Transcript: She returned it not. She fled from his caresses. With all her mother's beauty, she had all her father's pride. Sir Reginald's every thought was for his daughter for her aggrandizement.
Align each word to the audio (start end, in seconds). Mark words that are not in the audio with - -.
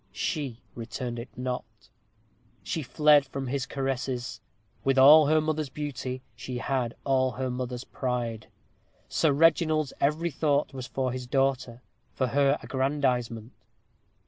She 0.13 0.57
returned 0.73 1.19
it 1.19 1.29
not. 1.37 1.63
She 2.63 2.81
fled 2.81 3.23
from 3.23 3.45
his 3.45 3.67
caresses. 3.67 4.41
With 4.83 4.97
all 4.97 5.27
her 5.27 5.39
mother's 5.39 5.69
beauty, 5.69 6.23
she 6.35 6.57
had 6.57 6.95
all 7.03 7.29
her 7.33 7.51
father's 7.55 7.83
pride. 7.83 8.47
Sir 9.07 9.31
Reginald's 9.31 9.93
every 10.01 10.31
thought 10.31 10.73
was 10.73 10.87
for 10.87 11.11
his 11.11 11.27
daughter 11.27 11.83
for 12.15 12.25
her 12.29 12.57
aggrandizement. 12.63 13.51